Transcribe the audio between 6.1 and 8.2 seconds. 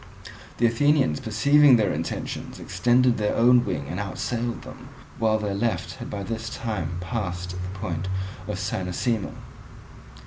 this time passed the point